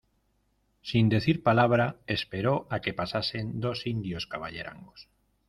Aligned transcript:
sin 0.81 1.09
decir 1.09 1.43
palabra 1.43 1.99
esperó 2.07 2.65
a 2.71 2.79
que 2.81 2.91
pasasen 2.95 3.59
dos 3.61 3.85
indios 3.85 4.25
caballerangos 4.25 5.07